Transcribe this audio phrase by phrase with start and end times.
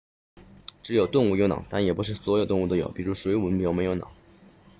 [0.81, 4.11] 只有动物有脑但也不是所有动物都有比如水母就没有脑